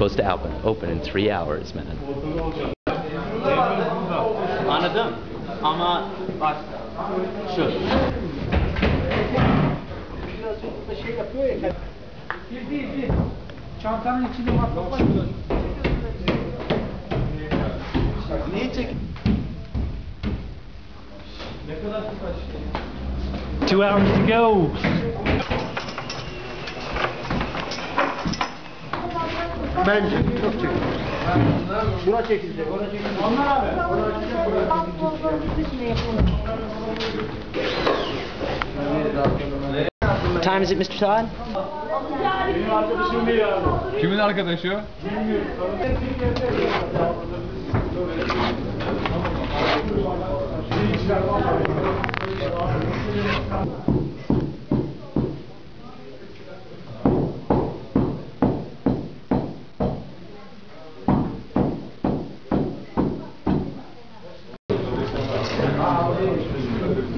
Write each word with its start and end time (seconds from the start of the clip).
supposed 0.00 0.16
to 0.16 0.32
open, 0.32 0.50
open 0.64 0.88
in 0.88 0.98
three 1.00 1.30
hours, 1.30 1.74
man. 1.74 1.84
Bir 12.50 12.70
bir. 12.70 13.10
Çantanın 13.82 14.28
içinde 14.32 14.50
var. 14.50 14.68
Niye 18.54 18.72
çek? 18.72 18.94
Two 23.66 23.82
hours 23.82 24.08
to 24.16 24.26
go. 24.26 24.70
Bence 29.90 30.16
çok 30.42 30.52
çekilir. 30.52 30.70
Bura 32.06 32.22
çekilecek. 32.26 32.66
Onlar 33.26 33.46
abi. 33.46 33.66
What 40.32 40.42
time 40.42 40.62
is 40.62 40.70
it 40.70 40.78
Mr. 40.78 40.98
Todd? 40.98 41.24
Benim 42.54 42.74
arkadaşım 42.74 43.26
değil 43.26 43.48
abi. 43.48 44.00
Kimin 44.00 44.18
arkadaşı 44.18 44.68
o? 44.68 44.80
Bilmiyorum. 45.10 45.46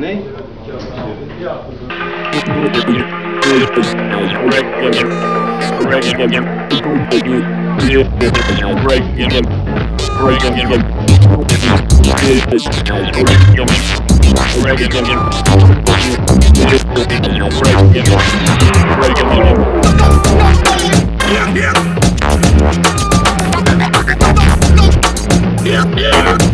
Ne? 0.00 0.22
Yeah, 25.62 25.84
yeah. 25.96 26.49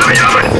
Zion 0.00 0.59